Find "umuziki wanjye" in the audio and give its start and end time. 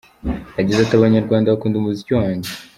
1.77-2.49